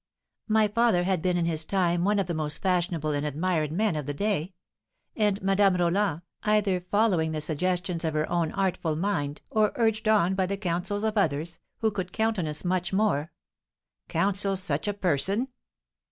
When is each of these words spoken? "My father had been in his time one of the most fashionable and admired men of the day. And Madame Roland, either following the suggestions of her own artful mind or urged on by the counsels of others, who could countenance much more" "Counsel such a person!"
"My 0.47 0.67
father 0.67 1.03
had 1.03 1.21
been 1.21 1.37
in 1.37 1.45
his 1.45 1.63
time 1.63 2.03
one 2.05 2.17
of 2.17 2.25
the 2.25 2.33
most 2.33 2.59
fashionable 2.59 3.11
and 3.11 3.23
admired 3.23 3.71
men 3.71 3.95
of 3.95 4.07
the 4.07 4.15
day. 4.15 4.55
And 5.15 5.39
Madame 5.43 5.75
Roland, 5.75 6.23
either 6.41 6.79
following 6.79 7.33
the 7.33 7.39
suggestions 7.41 8.03
of 8.03 8.15
her 8.15 8.27
own 8.27 8.51
artful 8.53 8.95
mind 8.95 9.43
or 9.51 9.71
urged 9.75 10.07
on 10.07 10.33
by 10.33 10.47
the 10.47 10.57
counsels 10.57 11.03
of 11.03 11.19
others, 11.19 11.59
who 11.81 11.91
could 11.91 12.13
countenance 12.13 12.65
much 12.65 12.91
more" 12.91 13.31
"Counsel 14.09 14.55
such 14.55 14.87
a 14.87 14.93
person!" 14.95 15.49